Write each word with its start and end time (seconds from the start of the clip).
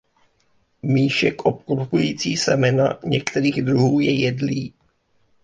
Míšek 0.81 1.45
obklopující 1.45 2.37
semena 2.37 2.99
některých 3.05 3.61
druhů 3.61 3.99
je 3.99 4.19
jedlý. 4.21 4.73